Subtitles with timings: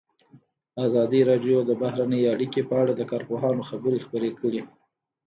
[0.85, 4.61] ازادي راډیو د بهرنۍ اړیکې په اړه د کارپوهانو خبرې خپرې کړي.